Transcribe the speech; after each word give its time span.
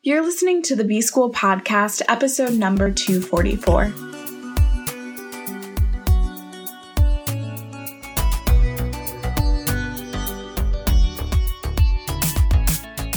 You're 0.00 0.22
listening 0.22 0.62
to 0.62 0.76
the 0.76 0.84
B 0.84 1.00
School 1.00 1.32
Podcast, 1.32 2.02
episode 2.06 2.52
number 2.52 2.88
244. 2.88 3.92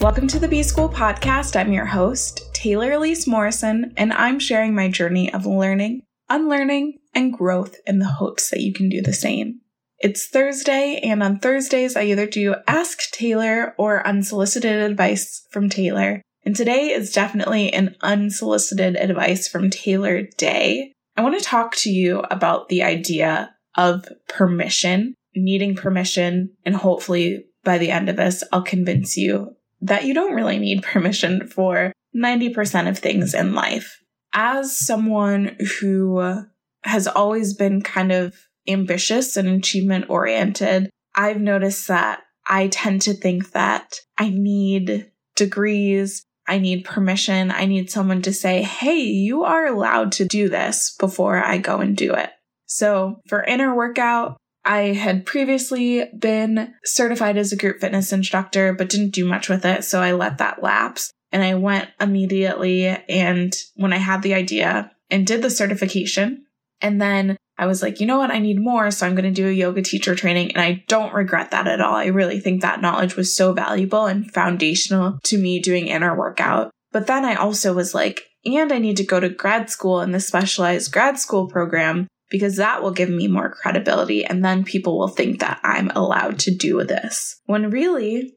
Welcome 0.00 0.26
to 0.28 0.38
the 0.38 0.48
B 0.48 0.62
School 0.62 0.88
Podcast. 0.88 1.60
I'm 1.60 1.74
your 1.74 1.84
host, 1.84 2.48
Taylor 2.54 2.92
Elyse 2.92 3.28
Morrison, 3.28 3.92
and 3.98 4.14
I'm 4.14 4.38
sharing 4.38 4.74
my 4.74 4.88
journey 4.88 5.30
of 5.30 5.44
learning, 5.44 6.04
unlearning, 6.30 7.00
and 7.14 7.34
growth 7.34 7.76
in 7.86 7.98
the 7.98 8.06
hopes 8.06 8.48
that 8.48 8.62
you 8.62 8.72
can 8.72 8.88
do 8.88 9.02
the 9.02 9.12
same. 9.12 9.60
It's 9.98 10.26
Thursday, 10.26 11.00
and 11.04 11.22
on 11.22 11.38
Thursdays, 11.38 11.96
I 11.96 12.04
either 12.04 12.26
do 12.26 12.54
Ask 12.66 13.10
Taylor 13.10 13.74
or 13.76 14.06
Unsolicited 14.06 14.80
Advice 14.80 15.46
from 15.50 15.68
Taylor. 15.68 16.22
And 16.44 16.56
today 16.56 16.88
is 16.88 17.12
definitely 17.12 17.72
an 17.72 17.96
unsolicited 18.00 18.96
advice 18.96 19.46
from 19.46 19.70
Taylor 19.70 20.22
Day. 20.36 20.92
I 21.16 21.22
want 21.22 21.38
to 21.38 21.44
talk 21.44 21.76
to 21.76 21.90
you 21.90 22.20
about 22.30 22.68
the 22.68 22.82
idea 22.82 23.54
of 23.76 24.08
permission, 24.28 25.14
needing 25.36 25.76
permission, 25.76 26.50
and 26.64 26.74
hopefully 26.74 27.46
by 27.64 27.78
the 27.78 27.90
end 27.90 28.08
of 28.08 28.16
this, 28.16 28.42
I'll 28.52 28.62
convince 28.62 29.16
you 29.16 29.56
that 29.80 30.04
you 30.04 30.14
don't 30.14 30.34
really 30.34 30.58
need 30.58 30.82
permission 30.82 31.46
for 31.46 31.92
90% 32.14 32.88
of 32.88 32.98
things 32.98 33.34
in 33.34 33.54
life. 33.54 34.00
As 34.34 34.76
someone 34.76 35.56
who 35.80 36.44
has 36.84 37.06
always 37.06 37.54
been 37.54 37.82
kind 37.82 38.10
of 38.10 38.34
ambitious 38.66 39.36
and 39.36 39.48
achievement 39.48 40.06
oriented, 40.08 40.90
I've 41.14 41.40
noticed 41.40 41.88
that 41.88 42.20
I 42.48 42.68
tend 42.68 43.02
to 43.02 43.14
think 43.14 43.52
that 43.52 44.00
I 44.18 44.30
need 44.30 45.10
degrees, 45.36 46.24
I 46.46 46.58
need 46.58 46.84
permission, 46.84 47.50
I 47.50 47.66
need 47.66 47.90
someone 47.90 48.22
to 48.22 48.32
say, 48.32 48.62
hey, 48.62 49.00
you 49.00 49.44
are 49.44 49.66
allowed 49.66 50.12
to 50.12 50.24
do 50.24 50.48
this 50.48 50.94
before 50.98 51.36
I 51.42 51.58
go 51.58 51.78
and 51.78 51.96
do 51.96 52.14
it. 52.14 52.30
So 52.66 53.20
for 53.28 53.44
inner 53.44 53.74
workout, 53.74 54.36
I 54.64 54.92
had 54.92 55.26
previously 55.26 56.04
been 56.16 56.74
certified 56.84 57.36
as 57.36 57.52
a 57.52 57.56
group 57.56 57.80
fitness 57.80 58.12
instructor, 58.12 58.72
but 58.72 58.88
didn't 58.88 59.10
do 59.10 59.26
much 59.26 59.48
with 59.48 59.64
it. 59.64 59.84
So 59.84 60.00
I 60.00 60.12
let 60.12 60.38
that 60.38 60.62
lapse 60.62 61.10
and 61.32 61.42
I 61.42 61.54
went 61.54 61.88
immediately. 62.00 62.86
And 62.86 63.54
when 63.74 63.92
I 63.92 63.98
had 63.98 64.22
the 64.22 64.34
idea 64.34 64.92
and 65.10 65.26
did 65.26 65.42
the 65.42 65.50
certification, 65.50 66.41
and 66.82 67.00
then 67.00 67.36
I 67.58 67.66
was 67.66 67.82
like, 67.82 68.00
you 68.00 68.06
know 68.06 68.18
what? 68.18 68.30
I 68.30 68.38
need 68.38 68.60
more. 68.60 68.90
So 68.90 69.06
I'm 69.06 69.14
going 69.14 69.24
to 69.24 69.30
do 69.30 69.48
a 69.48 69.52
yoga 69.52 69.82
teacher 69.82 70.14
training. 70.14 70.52
And 70.52 70.60
I 70.60 70.84
don't 70.88 71.14
regret 71.14 71.52
that 71.52 71.68
at 71.68 71.80
all. 71.80 71.94
I 71.94 72.06
really 72.06 72.40
think 72.40 72.60
that 72.60 72.80
knowledge 72.80 73.14
was 73.14 73.36
so 73.36 73.52
valuable 73.52 74.06
and 74.06 74.30
foundational 74.30 75.18
to 75.24 75.38
me 75.38 75.60
doing 75.60 75.86
inner 75.86 76.16
workout. 76.16 76.70
But 76.90 77.06
then 77.06 77.24
I 77.24 77.36
also 77.36 77.72
was 77.72 77.94
like, 77.94 78.22
and 78.44 78.72
I 78.72 78.78
need 78.78 78.96
to 78.96 79.04
go 79.04 79.20
to 79.20 79.28
grad 79.28 79.70
school 79.70 80.00
in 80.00 80.10
the 80.10 80.18
specialized 80.20 80.92
grad 80.92 81.18
school 81.18 81.48
program 81.48 82.08
because 82.30 82.56
that 82.56 82.82
will 82.82 82.90
give 82.90 83.10
me 83.10 83.28
more 83.28 83.52
credibility. 83.52 84.24
And 84.24 84.44
then 84.44 84.64
people 84.64 84.98
will 84.98 85.08
think 85.08 85.40
that 85.40 85.60
I'm 85.62 85.90
allowed 85.90 86.38
to 86.40 86.54
do 86.54 86.82
this. 86.82 87.40
When 87.44 87.70
really, 87.70 88.34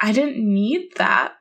I 0.00 0.12
didn't 0.12 0.38
need 0.38 0.90
that. 0.96 1.32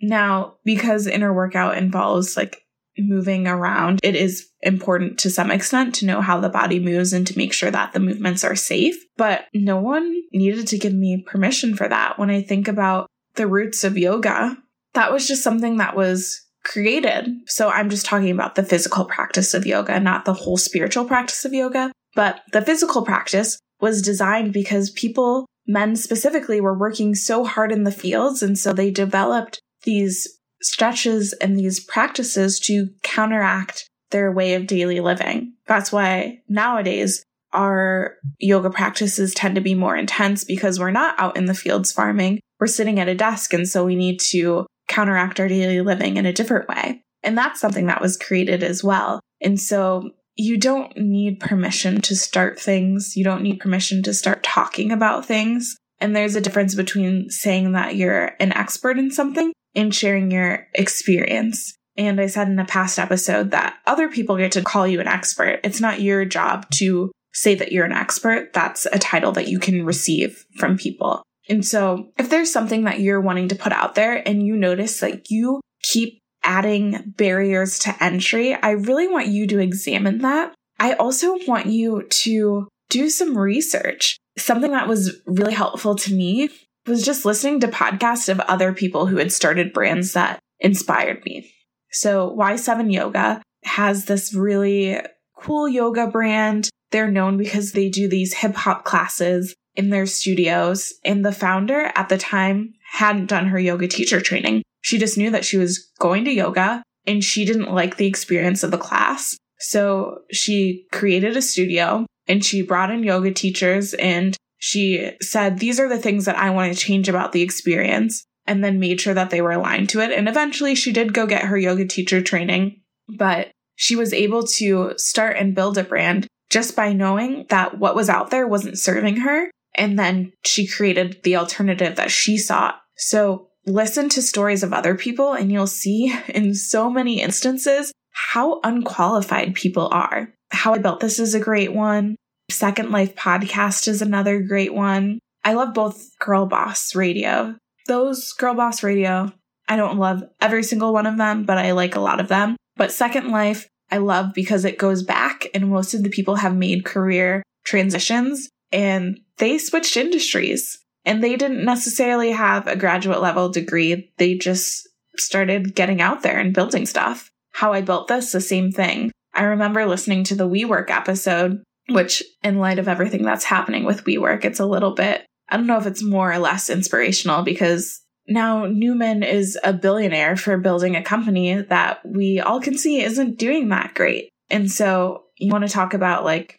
Now, 0.00 0.56
because 0.64 1.06
inner 1.06 1.34
workout 1.34 1.76
involves 1.76 2.36
like 2.36 2.62
moving 2.98 3.46
around, 3.46 4.00
it 4.02 4.14
is 4.14 4.48
important 4.62 5.18
to 5.20 5.30
some 5.30 5.50
extent 5.50 5.94
to 5.96 6.06
know 6.06 6.20
how 6.20 6.40
the 6.40 6.48
body 6.48 6.80
moves 6.80 7.12
and 7.12 7.26
to 7.26 7.36
make 7.36 7.52
sure 7.52 7.70
that 7.70 7.92
the 7.92 8.00
movements 8.00 8.44
are 8.44 8.56
safe. 8.56 8.96
But 9.16 9.46
no 9.54 9.78
one 9.78 10.22
needed 10.32 10.66
to 10.68 10.78
give 10.78 10.94
me 10.94 11.24
permission 11.26 11.76
for 11.76 11.88
that. 11.88 12.18
When 12.18 12.30
I 12.30 12.42
think 12.42 12.68
about 12.68 13.06
the 13.34 13.46
roots 13.46 13.84
of 13.84 13.98
yoga, 13.98 14.56
that 14.94 15.12
was 15.12 15.28
just 15.28 15.42
something 15.42 15.76
that 15.76 15.96
was 15.96 16.40
created. 16.64 17.28
So 17.46 17.68
I'm 17.68 17.90
just 17.90 18.06
talking 18.06 18.30
about 18.30 18.54
the 18.56 18.64
physical 18.64 19.04
practice 19.04 19.54
of 19.54 19.66
yoga, 19.66 20.00
not 20.00 20.24
the 20.24 20.34
whole 20.34 20.56
spiritual 20.56 21.04
practice 21.04 21.44
of 21.44 21.52
yoga. 21.52 21.92
But 22.14 22.40
the 22.52 22.62
physical 22.62 23.02
practice 23.02 23.58
was 23.80 24.02
designed 24.02 24.52
because 24.52 24.90
people, 24.90 25.46
men 25.66 25.96
specifically, 25.96 26.60
were 26.60 26.76
working 26.76 27.14
so 27.14 27.44
hard 27.44 27.70
in 27.70 27.84
the 27.84 27.92
fields. 27.92 28.42
And 28.42 28.58
so 28.58 28.72
they 28.72 28.90
developed 28.90 29.60
these 29.84 30.26
stretches 30.66 31.32
and 31.34 31.56
these 31.56 31.80
practices 31.80 32.58
to 32.60 32.88
counteract 33.02 33.88
their 34.10 34.30
way 34.30 34.54
of 34.54 34.66
daily 34.66 35.00
living. 35.00 35.54
That's 35.66 35.90
why 35.92 36.40
nowadays 36.48 37.22
our 37.52 38.16
yoga 38.38 38.70
practices 38.70 39.34
tend 39.34 39.54
to 39.54 39.60
be 39.60 39.74
more 39.74 39.96
intense 39.96 40.44
because 40.44 40.78
we're 40.78 40.90
not 40.90 41.18
out 41.18 41.36
in 41.36 41.46
the 41.46 41.54
fields 41.54 41.92
farming. 41.92 42.40
We're 42.60 42.66
sitting 42.66 43.00
at 43.00 43.08
a 43.08 43.14
desk. 43.14 43.52
And 43.52 43.68
so 43.68 43.84
we 43.84 43.96
need 43.96 44.20
to 44.30 44.66
counteract 44.88 45.40
our 45.40 45.48
daily 45.48 45.80
living 45.80 46.16
in 46.16 46.26
a 46.26 46.32
different 46.32 46.68
way. 46.68 47.02
And 47.22 47.36
that's 47.36 47.60
something 47.60 47.86
that 47.86 48.00
was 48.00 48.16
created 48.16 48.62
as 48.62 48.84
well. 48.84 49.20
And 49.40 49.60
so 49.60 50.10
you 50.36 50.58
don't 50.58 50.96
need 50.96 51.40
permission 51.40 52.00
to 52.02 52.14
start 52.14 52.60
things. 52.60 53.16
You 53.16 53.24
don't 53.24 53.42
need 53.42 53.58
permission 53.58 54.02
to 54.04 54.14
start 54.14 54.42
talking 54.42 54.92
about 54.92 55.24
things. 55.24 55.76
And 55.98 56.14
there's 56.14 56.36
a 56.36 56.40
difference 56.42 56.74
between 56.74 57.30
saying 57.30 57.72
that 57.72 57.96
you're 57.96 58.32
an 58.38 58.52
expert 58.52 58.98
in 58.98 59.10
something 59.10 59.52
and 59.76 59.94
sharing 59.94 60.30
your 60.30 60.66
experience. 60.74 61.76
And 61.96 62.20
I 62.20 62.26
said 62.26 62.48
in 62.48 62.58
a 62.58 62.64
past 62.64 62.98
episode 62.98 63.52
that 63.52 63.76
other 63.86 64.08
people 64.08 64.36
get 64.36 64.52
to 64.52 64.62
call 64.62 64.86
you 64.86 65.00
an 65.00 65.06
expert. 65.06 65.60
It's 65.62 65.80
not 65.80 66.00
your 66.00 66.24
job 66.24 66.66
to 66.74 67.12
say 67.32 67.54
that 67.54 67.70
you're 67.70 67.84
an 67.84 67.92
expert. 67.92 68.52
That's 68.52 68.86
a 68.86 68.98
title 68.98 69.32
that 69.32 69.48
you 69.48 69.58
can 69.58 69.84
receive 69.84 70.44
from 70.56 70.78
people. 70.78 71.22
And 71.48 71.64
so 71.64 72.08
if 72.18 72.28
there's 72.28 72.52
something 72.52 72.84
that 72.84 73.00
you're 73.00 73.20
wanting 73.20 73.48
to 73.48 73.54
put 73.54 73.72
out 73.72 73.94
there 73.94 74.26
and 74.26 74.44
you 74.44 74.56
notice 74.56 75.00
that 75.00 75.30
you 75.30 75.60
keep 75.82 76.18
adding 76.42 77.14
barriers 77.16 77.78
to 77.80 78.02
entry, 78.02 78.54
I 78.54 78.70
really 78.70 79.08
want 79.08 79.28
you 79.28 79.46
to 79.48 79.58
examine 79.58 80.18
that. 80.18 80.54
I 80.78 80.94
also 80.94 81.36
want 81.46 81.66
you 81.66 82.02
to 82.02 82.68
do 82.88 83.10
some 83.10 83.36
research. 83.36 84.16
Something 84.38 84.72
that 84.72 84.88
was 84.88 85.20
really 85.26 85.54
helpful 85.54 85.94
to 85.96 86.14
me 86.14 86.50
was 86.86 87.04
just 87.04 87.24
listening 87.24 87.60
to 87.60 87.68
podcasts 87.68 88.28
of 88.28 88.40
other 88.40 88.72
people 88.72 89.06
who 89.06 89.16
had 89.16 89.32
started 89.32 89.72
brands 89.72 90.12
that 90.12 90.38
inspired 90.60 91.24
me. 91.24 91.50
So 91.90 92.34
Y7 92.38 92.92
Yoga 92.92 93.42
has 93.64 94.04
this 94.04 94.34
really 94.34 95.00
cool 95.38 95.68
yoga 95.68 96.06
brand. 96.06 96.68
They're 96.90 97.10
known 97.10 97.36
because 97.36 97.72
they 97.72 97.88
do 97.88 98.08
these 98.08 98.34
hip 98.34 98.54
hop 98.54 98.84
classes 98.84 99.54
in 99.74 99.90
their 99.90 100.06
studios. 100.06 100.94
And 101.04 101.24
the 101.24 101.32
founder 101.32 101.92
at 101.94 102.08
the 102.08 102.18
time 102.18 102.74
hadn't 102.92 103.26
done 103.26 103.46
her 103.48 103.58
yoga 103.58 103.88
teacher 103.88 104.20
training. 104.20 104.62
She 104.80 104.98
just 104.98 105.18
knew 105.18 105.30
that 105.30 105.44
she 105.44 105.58
was 105.58 105.90
going 105.98 106.24
to 106.24 106.32
yoga 106.32 106.82
and 107.06 107.22
she 107.22 107.44
didn't 107.44 107.72
like 107.72 107.96
the 107.96 108.06
experience 108.06 108.62
of 108.62 108.70
the 108.70 108.78
class. 108.78 109.36
So 109.58 110.20
she 110.30 110.86
created 110.92 111.36
a 111.36 111.42
studio 111.42 112.06
and 112.26 112.44
she 112.44 112.62
brought 112.62 112.90
in 112.90 113.02
yoga 113.02 113.32
teachers 113.32 113.94
and 113.94 114.36
she 114.66 115.12
said, 115.22 115.60
These 115.60 115.78
are 115.78 115.88
the 115.88 115.96
things 115.96 116.24
that 116.24 116.36
I 116.36 116.50
want 116.50 116.72
to 116.72 116.78
change 116.78 117.08
about 117.08 117.30
the 117.30 117.42
experience, 117.42 118.24
and 118.48 118.64
then 118.64 118.80
made 118.80 119.00
sure 119.00 119.14
that 119.14 119.30
they 119.30 119.40
were 119.40 119.52
aligned 119.52 119.90
to 119.90 120.00
it. 120.00 120.10
And 120.10 120.28
eventually 120.28 120.74
she 120.74 120.92
did 120.92 121.14
go 121.14 121.24
get 121.24 121.44
her 121.44 121.56
yoga 121.56 121.86
teacher 121.86 122.20
training, 122.20 122.80
but 123.08 123.52
she 123.76 123.94
was 123.94 124.12
able 124.12 124.42
to 124.58 124.94
start 124.96 125.36
and 125.36 125.54
build 125.54 125.78
a 125.78 125.84
brand 125.84 126.26
just 126.50 126.74
by 126.74 126.92
knowing 126.92 127.46
that 127.48 127.78
what 127.78 127.94
was 127.94 128.08
out 128.08 128.30
there 128.30 128.48
wasn't 128.48 128.76
serving 128.76 129.18
her. 129.18 129.52
And 129.76 129.96
then 129.96 130.32
she 130.44 130.66
created 130.66 131.22
the 131.22 131.36
alternative 131.36 131.94
that 131.94 132.10
she 132.10 132.36
sought. 132.36 132.80
So 132.96 133.46
listen 133.66 134.08
to 134.08 134.20
stories 134.22 134.64
of 134.64 134.72
other 134.72 134.96
people, 134.96 135.32
and 135.32 135.52
you'll 135.52 135.68
see 135.68 136.12
in 136.28 136.56
so 136.56 136.90
many 136.90 137.22
instances 137.22 137.92
how 138.10 138.58
unqualified 138.64 139.54
people 139.54 139.88
are. 139.92 140.34
How 140.50 140.74
I 140.74 140.78
Built 140.78 140.98
This 140.98 141.20
is 141.20 141.34
a 141.34 141.40
great 141.40 141.72
one. 141.72 142.16
Second 142.50 142.90
Life 142.90 143.16
podcast 143.16 143.88
is 143.88 144.00
another 144.00 144.40
great 144.40 144.72
one. 144.72 145.18
I 145.44 145.54
love 145.54 145.74
both 145.74 146.16
Girl 146.18 146.46
Boss 146.46 146.94
Radio. 146.94 147.56
Those 147.86 148.32
Girl 148.32 148.54
Boss 148.54 148.82
Radio, 148.82 149.32
I 149.68 149.76
don't 149.76 149.98
love 149.98 150.22
every 150.40 150.62
single 150.62 150.92
one 150.92 151.06
of 151.06 151.18
them, 151.18 151.44
but 151.44 151.58
I 151.58 151.72
like 151.72 151.96
a 151.96 152.00
lot 152.00 152.20
of 152.20 152.28
them. 152.28 152.56
But 152.76 152.92
Second 152.92 153.30
Life, 153.30 153.68
I 153.90 153.98
love 153.98 154.32
because 154.32 154.64
it 154.64 154.78
goes 154.78 155.02
back 155.02 155.46
and 155.54 155.70
most 155.70 155.92
of 155.94 156.02
the 156.02 156.10
people 156.10 156.36
have 156.36 156.56
made 156.56 156.84
career 156.84 157.42
transitions 157.64 158.48
and 158.72 159.18
they 159.38 159.58
switched 159.58 159.96
industries 159.96 160.78
and 161.04 161.22
they 161.22 161.36
didn't 161.36 161.64
necessarily 161.64 162.30
have 162.32 162.66
a 162.66 162.76
graduate 162.76 163.20
level 163.20 163.48
degree. 163.48 164.12
They 164.18 164.36
just 164.36 164.88
started 165.16 165.74
getting 165.74 166.00
out 166.00 166.22
there 166.22 166.38
and 166.38 166.54
building 166.54 166.86
stuff. 166.86 167.30
How 167.52 167.72
I 167.72 167.80
built 167.80 168.08
this, 168.08 168.32
the 168.32 168.40
same 168.40 168.70
thing. 168.70 169.10
I 169.34 169.44
remember 169.44 169.84
listening 169.84 170.24
to 170.24 170.34
the 170.34 170.48
WeWork 170.48 170.90
episode 170.90 171.62
which 171.88 172.22
in 172.42 172.58
light 172.58 172.78
of 172.78 172.88
everything 172.88 173.22
that's 173.22 173.44
happening 173.44 173.84
with 173.84 174.04
WeWork, 174.04 174.44
it's 174.44 174.60
a 174.60 174.66
little 174.66 174.92
bit, 174.92 175.24
I 175.48 175.56
don't 175.56 175.66
know 175.66 175.78
if 175.78 175.86
it's 175.86 176.02
more 176.02 176.32
or 176.32 176.38
less 176.38 176.68
inspirational 176.68 177.42
because 177.42 178.00
now 178.28 178.66
Neumann 178.66 179.22
is 179.22 179.58
a 179.62 179.72
billionaire 179.72 180.36
for 180.36 180.58
building 180.58 180.96
a 180.96 181.02
company 181.02 181.54
that 181.60 182.00
we 182.04 182.40
all 182.40 182.60
can 182.60 182.76
see 182.76 183.00
isn't 183.00 183.38
doing 183.38 183.68
that 183.68 183.94
great. 183.94 184.30
And 184.50 184.70
so 184.70 185.24
you 185.36 185.52
want 185.52 185.66
to 185.66 185.72
talk 185.72 185.94
about 185.94 186.24
like 186.24 186.58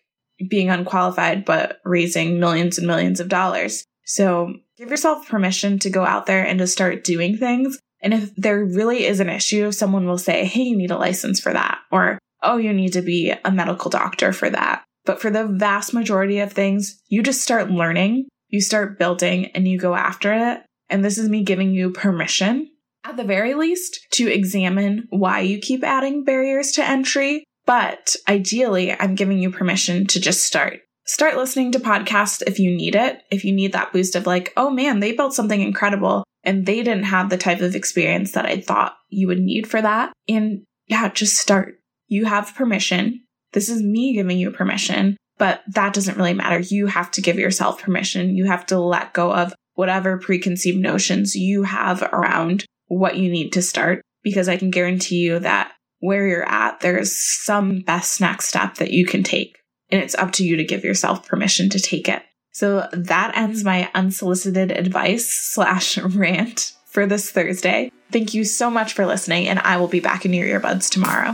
being 0.49 0.69
unqualified, 0.69 1.43
but 1.45 1.79
raising 1.83 2.39
millions 2.39 2.77
and 2.77 2.87
millions 2.87 3.19
of 3.19 3.27
dollars. 3.27 3.83
So 4.05 4.53
give 4.77 4.89
yourself 4.89 5.27
permission 5.27 5.79
to 5.79 5.89
go 5.89 6.05
out 6.05 6.25
there 6.25 6.45
and 6.45 6.59
to 6.59 6.67
start 6.67 7.03
doing 7.03 7.37
things 7.37 7.77
And 8.01 8.13
if 8.13 8.35
there 8.35 8.63
really 8.63 9.05
is 9.05 9.19
an 9.19 9.29
issue, 9.29 9.71
someone 9.71 10.05
will 10.05 10.17
say, 10.17 10.45
hey, 10.45 10.63
you 10.63 10.77
need 10.77 10.91
a 10.91 10.97
license 10.97 11.39
for 11.39 11.53
that, 11.53 11.79
or 11.91 12.19
oh, 12.43 12.57
you 12.57 12.73
need 12.73 12.93
to 12.93 13.01
be 13.01 13.33
a 13.43 13.51
medical 13.51 13.89
doctor 13.89 14.31
for 14.31 14.49
that. 14.49 14.83
But 15.07 15.21
for 15.21 15.31
the 15.31 15.47
vast 15.47 15.93
majority 15.93 16.39
of 16.39 16.51
things, 16.51 17.01
you 17.07 17.23
just 17.23 17.41
start 17.41 17.71
learning, 17.71 18.27
you 18.49 18.61
start 18.61 18.99
building, 18.99 19.47
and 19.55 19.65
you 19.65 19.79
go 19.79 19.95
after 19.95 20.33
it. 20.33 20.61
And 20.89 21.03
this 21.03 21.17
is 21.17 21.29
me 21.29 21.43
giving 21.43 21.71
you 21.71 21.91
permission, 21.91 22.69
at 23.05 23.15
the 23.15 23.23
very 23.23 23.53
least, 23.53 24.05
to 24.11 24.27
examine 24.27 25.07
why 25.09 25.39
you 25.39 25.59
keep 25.59 25.83
adding 25.83 26.25
barriers 26.25 26.73
to 26.73 26.85
entry. 26.85 27.45
But 27.65 28.17
ideally, 28.27 28.91
I'm 28.91 29.15
giving 29.15 29.39
you 29.39 29.49
permission 29.49 30.07
to 30.07 30.19
just 30.19 30.43
start. 30.43 30.81
Start 31.05 31.37
listening 31.37 31.71
to 31.71 31.79
podcasts 31.79 32.43
if 32.45 32.59
you 32.59 32.75
need 32.75 32.93
it. 32.93 33.21
If 33.31 33.45
you 33.45 33.53
need 33.53 33.71
that 33.71 33.93
boost 33.93 34.15
of 34.15 34.27
like, 34.27 34.51
oh 34.57 34.69
man, 34.69 34.99
they 34.99 35.13
built 35.13 35.33
something 35.33 35.61
incredible 35.61 36.25
and 36.43 36.65
they 36.65 36.83
didn't 36.83 37.03
have 37.03 37.29
the 37.29 37.37
type 37.37 37.61
of 37.61 37.75
experience 37.75 38.33
that 38.33 38.45
I 38.45 38.59
thought 38.59 38.97
you 39.07 39.27
would 39.27 39.39
need 39.39 39.67
for 39.67 39.81
that. 39.81 40.11
And 40.27 40.63
yeah, 40.87 41.07
just 41.09 41.37
start. 41.37 41.75
You 42.07 42.25
have 42.25 42.55
permission. 42.55 43.21
This 43.57 43.69
is 43.69 43.81
me 43.81 44.13
giving 44.13 44.37
you 44.37 44.51
permission, 44.51 45.17
but 45.39 45.63
that 45.69 45.91
doesn't 45.95 46.15
really 46.15 46.35
matter. 46.35 46.59
You 46.59 46.85
have 46.85 47.09
to 47.13 47.23
give 47.23 47.39
yourself 47.39 47.81
permission. 47.81 48.35
You 48.35 48.45
have 48.45 48.67
to 48.67 48.79
let 48.79 49.13
go 49.13 49.33
of 49.33 49.51
whatever 49.73 50.19
preconceived 50.19 50.77
notions 50.77 51.35
you 51.35 51.63
have 51.63 52.03
around 52.03 52.65
what 52.85 53.17
you 53.17 53.31
need 53.31 53.53
to 53.53 53.63
start 53.63 54.03
because 54.21 54.47
I 54.47 54.57
can 54.57 54.69
guarantee 54.69 55.21
you 55.25 55.39
that 55.39 55.71
where 56.01 56.27
you're 56.27 56.47
at, 56.47 56.81
there's 56.81 57.19
some 57.19 57.79
best 57.79 58.21
next 58.21 58.49
step 58.49 58.75
that 58.75 58.91
you 58.91 59.07
can 59.07 59.23
take. 59.23 59.57
And 59.89 60.03
it's 60.03 60.13
up 60.13 60.33
to 60.33 60.45
you 60.45 60.57
to 60.57 60.63
give 60.63 60.83
yourself 60.83 61.27
permission 61.27 61.67
to 61.71 61.79
take 61.79 62.07
it. 62.07 62.21
So 62.51 62.87
that 62.93 63.35
ends 63.35 63.63
my 63.63 63.89
unsolicited 63.95 64.71
advice 64.71 65.27
slash 65.27 65.97
rant 65.97 66.73
for 66.85 67.07
this 67.07 67.31
Thursday. 67.31 67.91
Thank 68.11 68.35
you 68.35 68.43
so 68.43 68.69
much 68.69 68.93
for 68.93 69.07
listening, 69.07 69.47
and 69.47 69.57
I 69.57 69.77
will 69.77 69.87
be 69.87 69.99
back 69.99 70.25
in 70.25 70.33
your 70.33 70.45
earbuds 70.45 70.91
tomorrow. 70.91 71.33